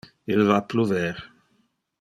[0.35, 1.13] Il va pluver.